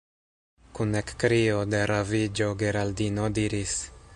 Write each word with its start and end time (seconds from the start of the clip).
Kun 0.77 0.95
ekkrio 1.01 1.59
de 1.75 1.81
raviĝo 1.93 2.47
Geraldino 2.63 3.29
diris: 3.41 3.77